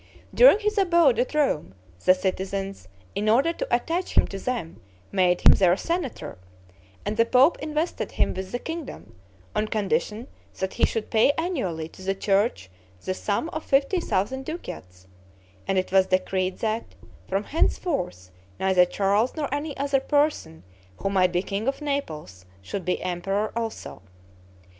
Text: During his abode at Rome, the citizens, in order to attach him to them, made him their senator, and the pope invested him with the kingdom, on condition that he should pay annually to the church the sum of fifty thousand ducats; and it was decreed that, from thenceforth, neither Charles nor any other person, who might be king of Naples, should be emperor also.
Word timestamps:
During 0.33 0.57
his 0.61 0.79
abode 0.79 1.19
at 1.19 1.35
Rome, 1.35 1.75
the 2.05 2.15
citizens, 2.15 2.87
in 3.13 3.29
order 3.29 3.53
to 3.53 3.67
attach 3.69 4.17
him 4.17 4.25
to 4.29 4.39
them, 4.39 4.81
made 5.11 5.41
him 5.41 5.51
their 5.51 5.77
senator, 5.77 6.39
and 7.05 7.17
the 7.17 7.23
pope 7.25 7.59
invested 7.59 8.13
him 8.13 8.33
with 8.33 8.51
the 8.51 8.57
kingdom, 8.57 9.13
on 9.55 9.67
condition 9.67 10.27
that 10.57 10.73
he 10.73 10.87
should 10.87 11.11
pay 11.11 11.33
annually 11.37 11.87
to 11.89 12.01
the 12.01 12.15
church 12.15 12.71
the 13.05 13.13
sum 13.13 13.47
of 13.49 13.63
fifty 13.63 13.99
thousand 13.99 14.43
ducats; 14.43 15.05
and 15.67 15.77
it 15.77 15.91
was 15.91 16.07
decreed 16.07 16.57
that, 16.57 16.95
from 17.27 17.45
thenceforth, 17.51 18.31
neither 18.59 18.85
Charles 18.85 19.35
nor 19.35 19.53
any 19.53 19.77
other 19.77 19.99
person, 19.99 20.63
who 20.97 21.11
might 21.11 21.31
be 21.31 21.43
king 21.43 21.67
of 21.67 21.79
Naples, 21.79 22.47
should 22.63 22.85
be 22.85 22.99
emperor 23.03 23.51
also. 23.55 24.01